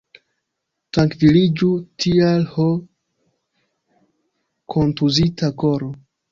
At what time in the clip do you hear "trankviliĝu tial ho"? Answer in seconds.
0.97-2.67